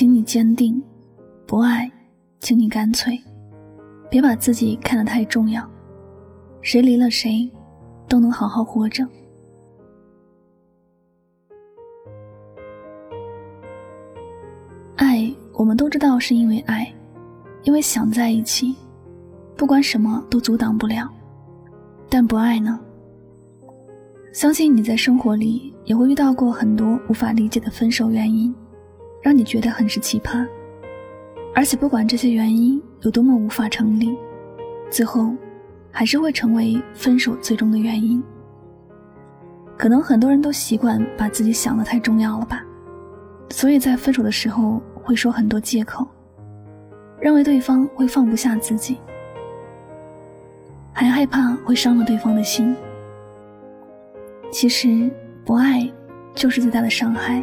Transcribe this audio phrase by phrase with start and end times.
[0.00, 0.80] 请你坚定；
[1.46, 1.92] 不爱，
[2.38, 3.20] 请你干脆。
[4.08, 5.62] 别把自己看得太重要，
[6.62, 7.46] 谁离了谁，
[8.08, 9.06] 都能好好活着。
[14.96, 16.90] 爱，我们都知道是因为爱，
[17.64, 18.74] 因为想在一起，
[19.54, 21.06] 不管什么都阻挡不了。
[22.08, 22.80] 但不爱呢？
[24.32, 28.54] 相信你在生活里也会遇到过很多无法理解的分手原因，
[29.22, 30.46] 让你觉得很是奇葩。
[31.54, 34.16] 而且不管这些原因有多么无法成立，
[34.90, 35.34] 最后
[35.90, 38.22] 还是会成为分手最终的原因。
[39.76, 42.64] 可能很多人都习惯把自己想的太重要了吧，
[43.50, 46.06] 所以在分手的时候会说很多借口，
[47.18, 48.98] 认为对方会放不下自己，
[50.92, 52.76] 还害怕会伤了对方的心。
[54.52, 55.10] 其实
[55.44, 55.90] 不爱
[56.34, 57.42] 就是最大的伤害，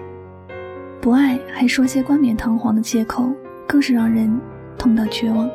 [1.01, 3.31] 不爱还说些冠冕堂皇的借口。
[3.67, 4.39] 更是让人
[4.77, 5.49] 痛到绝望。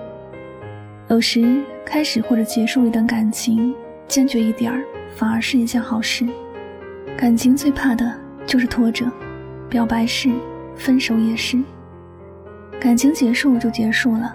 [1.09, 3.75] 有时开始或者结束一段感情，
[4.07, 4.85] 坚决一点儿
[5.17, 6.27] 反而是一件好事。
[7.17, 9.11] 感情最怕的就是拖着，
[9.71, 10.31] 表白是，
[10.77, 11.59] 分手也是。
[12.79, 14.31] 感情结束就结束了，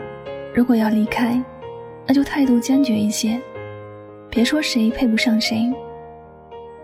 [0.56, 1.40] 如果要离开，
[2.08, 3.40] 那就态度坚决一些，
[4.28, 5.72] 别说谁配不上谁，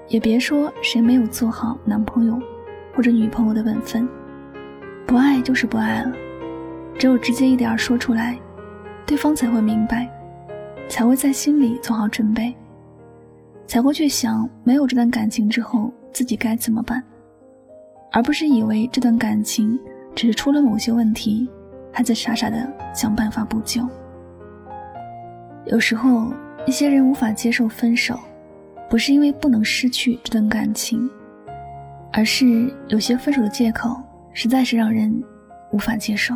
[0.10, 2.40] 也别说谁没有做好男朋友
[2.94, 4.08] 或者女朋友的本分。
[5.06, 6.12] 不爱就是不爱了。
[6.98, 8.38] 只有直接一点说出来，
[9.06, 10.08] 对方才会明白，
[10.88, 12.56] 才会在心里做好准备，
[13.66, 17.04] 才会去想没有这段感情之后自己该怎么办，
[18.12, 19.78] 而不是以为这段感情
[20.16, 21.50] 只是出了某些问题，
[21.92, 23.82] 还在傻傻的想办法补救。
[25.66, 26.32] 有时候
[26.68, 28.20] 一些人无法接受分手，
[28.88, 31.10] 不是因为不能失去这段感情，
[32.14, 34.00] 而是有些分手的借口
[34.34, 35.12] 实在是让人
[35.72, 36.36] 无法接受。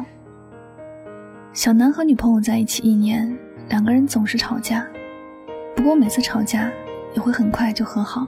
[1.53, 3.31] 小南和女朋友在一起一年，
[3.69, 4.85] 两个人总是吵架，
[5.75, 6.71] 不过每次吵架
[7.13, 8.27] 也会很快就和好。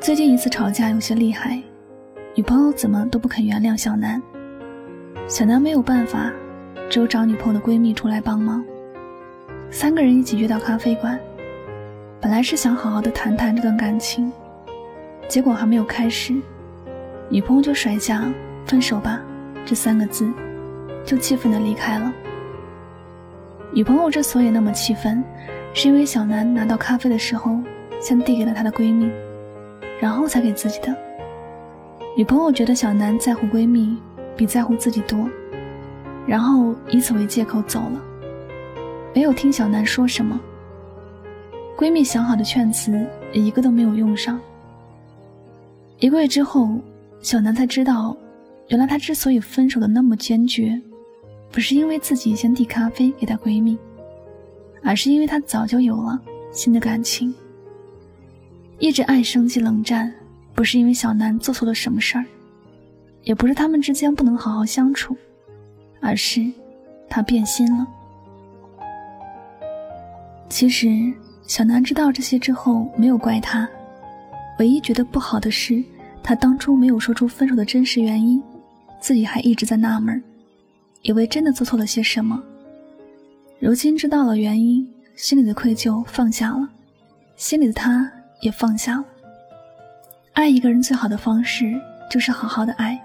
[0.00, 1.60] 最近一次吵架有些厉害，
[2.36, 4.22] 女朋友怎么都不肯原谅小南，
[5.26, 6.32] 小南没有办法，
[6.88, 8.64] 只有找女朋友的闺蜜出来帮忙。
[9.70, 11.18] 三个人一起约到咖啡馆，
[12.20, 14.32] 本来是想好好的谈谈这段感情，
[15.32, 16.34] 结果还没有开始，
[17.30, 18.30] 女朋友就甩下
[18.68, 19.18] “分手吧”
[19.64, 20.30] 这三个字。
[21.06, 22.12] 就气愤的离开了。
[23.72, 25.24] 女朋友之所以那么气愤，
[25.72, 27.58] 是因为小南拿到咖啡的时候，
[27.98, 29.10] 先递给了她的闺蜜，
[29.98, 30.94] 然后才给自己的。
[32.14, 33.96] 女朋友觉得小南在乎闺蜜
[34.36, 35.26] 比在乎自己多，
[36.26, 38.02] 然后以此为借口走了，
[39.14, 40.38] 没有听小南说什么。
[41.74, 42.92] 闺蜜想好的劝词
[43.32, 44.38] 也一个都没有用上。
[46.02, 46.68] 一个月之后，
[47.20, 48.16] 小南才知道，
[48.66, 50.76] 原来她之所以分手的那么坚决。
[51.52, 53.78] 不是因为自己先递咖啡给她闺蜜，
[54.82, 56.20] 而是因为她早就有了
[56.50, 57.32] 新的感情。
[58.80, 60.12] 一直爱生气冷战，
[60.56, 62.24] 不是因为小南做错了什么事儿，
[63.22, 65.16] 也不是他们之间不能好好相处，
[66.00, 66.44] 而是
[67.08, 67.86] 他变心了。
[70.48, 70.88] 其实
[71.46, 73.70] 小南知道这些之后，没有怪他，
[74.58, 75.82] 唯一觉得不好的是，
[76.22, 78.42] 他当初没有说出分手的真实原因，
[79.00, 80.22] 自己还一直在纳闷。
[81.02, 82.40] 以为真的做错了些什么，
[83.58, 86.68] 如今知道了原因，心里的愧疚放下了，
[87.34, 88.08] 心里的他
[88.40, 89.04] 也放下了。
[90.32, 91.74] 爱一个人最好的方式
[92.08, 92.96] 就是好好的爱，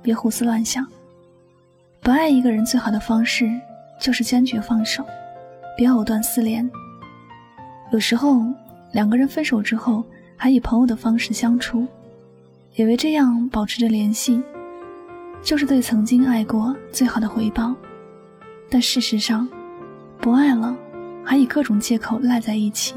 [0.00, 0.84] 别胡思乱想；
[2.00, 3.50] 不爱一个人最好的方式
[3.98, 5.04] 就是坚决放手，
[5.76, 6.70] 别藕断丝连。
[7.90, 8.40] 有时候
[8.92, 10.04] 两个人分手之后
[10.42, 11.86] 还以朋友的方式相处，
[12.74, 14.42] 以为这样保持着联系。
[15.40, 17.72] 就是对曾经爱过最好的回报，
[18.68, 19.48] 但事实上，
[20.18, 20.76] 不爱了，
[21.22, 22.96] 还以各种借口赖在一起，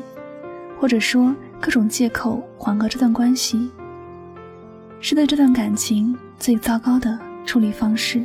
[0.79, 3.69] 或者说各种借口缓和这段关系，
[4.99, 7.15] 是对这段感情最糟糕的
[7.45, 8.23] 处理方式。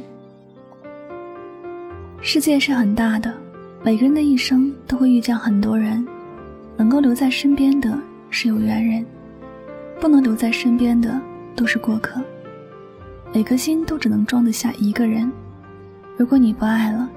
[2.22, 3.34] 世界是很大的，
[3.82, 6.06] 每个人的一生都会遇见很多人，
[6.74, 7.98] 能够留在身边的
[8.30, 9.04] 是有缘人，
[10.00, 11.20] 不能留在身边的
[11.54, 12.20] 都是过客。
[13.32, 15.30] 每颗心都只能装得下一个人。
[16.16, 17.08] 如果你不爱了，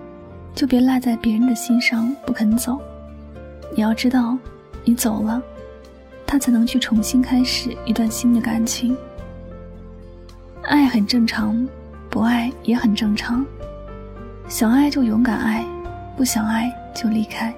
[0.54, 2.80] 就别赖在别人的心上不肯走。
[3.76, 4.38] 你要知道，
[4.84, 5.42] 你走了，
[6.26, 8.96] 他才能去重新开始一段新的感情。
[10.64, 11.68] 爱很正常，
[12.10, 13.46] 不爱也很正常。
[14.48, 15.66] 想爱就勇敢爱，
[16.16, 17.54] 不想爱就离开。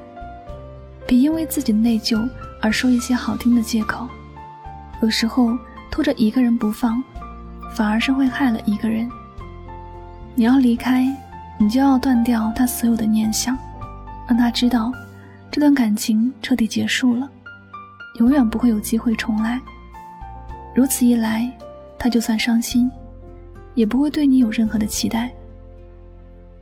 [1.05, 2.27] 别因为自己的内疚
[2.65, 4.07] 而说一些好听的借口。
[5.03, 5.56] 有时候
[5.91, 7.00] 拖着一个人不放。
[7.75, 9.09] 反而是会害了一个人。
[10.33, 11.06] 你要离开，
[11.57, 13.57] 你就要断掉他所有的念想，
[14.29, 14.94] 让他知道
[15.51, 17.29] 这段感情彻底结束了，
[18.17, 19.59] 永远不会有机会重来。
[20.73, 21.51] 如此一来，
[22.00, 22.89] 他就算伤心，
[23.73, 25.29] 也不会对你有任何的期待。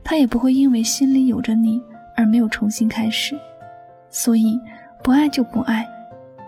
[0.02, 1.80] 他也不会因为心里有着你
[2.16, 3.38] 而没有重新开始。
[4.10, 4.60] 所以，
[5.00, 5.86] 不爱就不爱，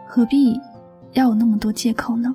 [0.07, 0.59] 何必
[1.13, 2.35] 要有那么多借口呢？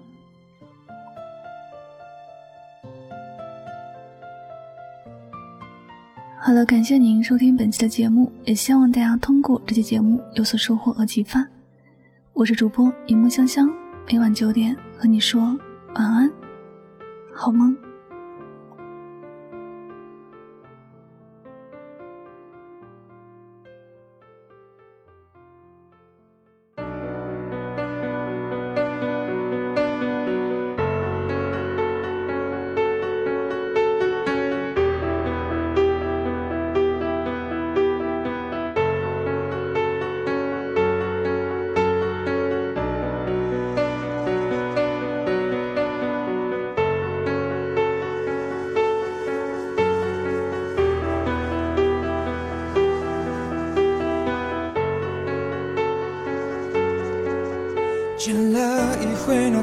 [6.44, 11.48] 好了，感谢您收听本期的节目，也希望大家通过这期节目有所收获和启发。
[12.34, 13.70] 我是主播一木香香，
[14.12, 15.42] 每晚九点和你说
[15.94, 16.32] 晚安，
[17.34, 17.78] 好梦。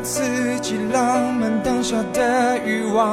[0.00, 0.22] 刺
[0.60, 3.04] 激浪漫当下的欲望，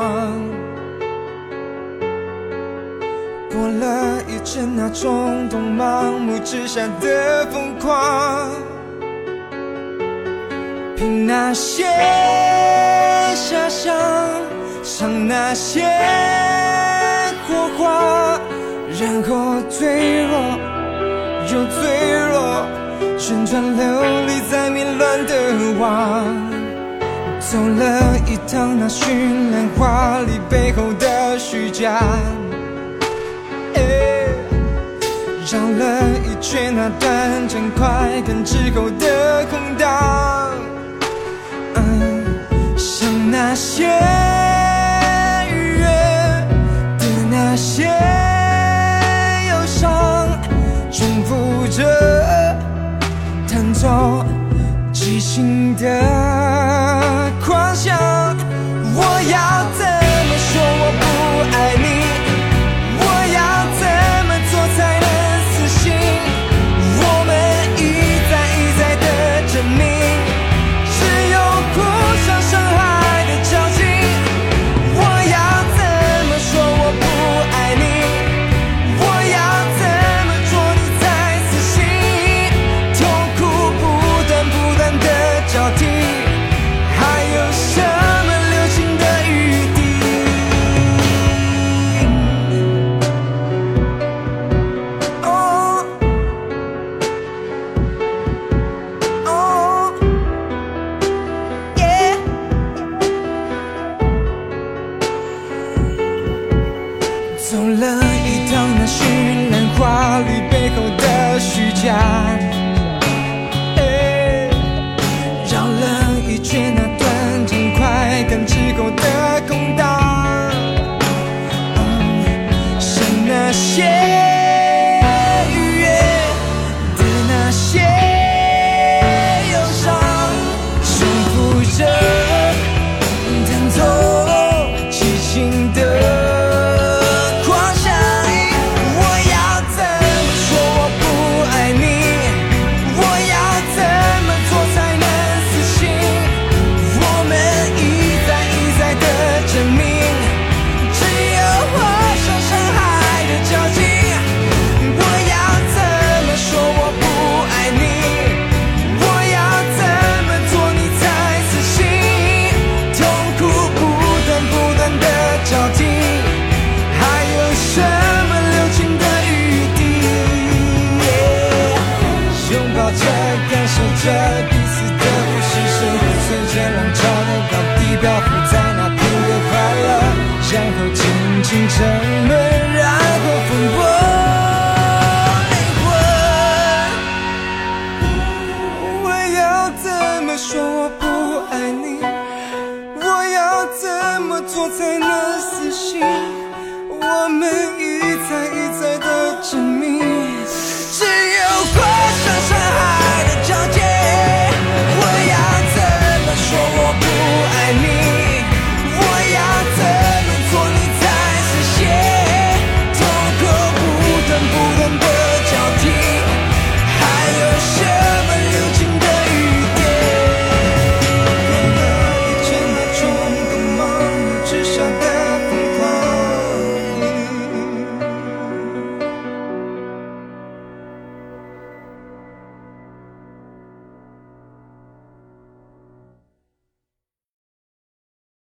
[3.51, 8.51] 过了一阵那冲动盲目之下的疯狂，
[10.95, 11.85] 凭那些
[13.35, 13.95] 遐想，
[14.83, 15.81] 想那些
[17.47, 18.39] 火花，
[18.99, 20.57] 然后坠落
[21.51, 21.79] 又坠
[22.31, 22.65] 落。
[23.17, 23.83] 旋转流
[24.27, 25.33] 离在迷乱的
[25.79, 26.23] 网，
[27.51, 29.05] 走了一趟那绚
[29.51, 32.01] 烂华丽背后的虚假，
[35.51, 40.57] 绕了一圈那短暂快感之后的空荡，
[42.75, 43.85] 像那些